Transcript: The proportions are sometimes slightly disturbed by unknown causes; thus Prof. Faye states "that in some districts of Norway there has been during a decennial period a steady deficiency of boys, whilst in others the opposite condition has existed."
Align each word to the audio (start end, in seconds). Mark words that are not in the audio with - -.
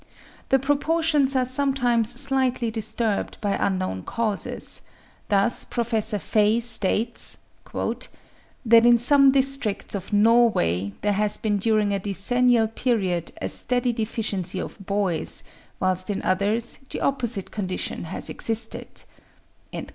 The 0.49 0.57
proportions 0.57 1.35
are 1.35 1.45
sometimes 1.45 2.19
slightly 2.19 2.71
disturbed 2.71 3.39
by 3.39 3.51
unknown 3.51 4.01
causes; 4.01 4.81
thus 5.29 5.63
Prof. 5.63 5.89
Faye 5.89 6.59
states 6.59 7.37
"that 7.71 8.15
in 8.83 8.97
some 8.97 9.31
districts 9.31 9.93
of 9.93 10.11
Norway 10.11 10.93
there 11.01 11.13
has 11.13 11.37
been 11.37 11.59
during 11.59 11.93
a 11.93 11.99
decennial 11.99 12.67
period 12.67 13.31
a 13.43 13.47
steady 13.47 13.93
deficiency 13.93 14.57
of 14.57 14.83
boys, 14.83 15.43
whilst 15.79 16.09
in 16.09 16.23
others 16.23 16.79
the 16.89 16.99
opposite 16.99 17.51
condition 17.51 18.05
has 18.05 18.27
existed." 18.27 18.87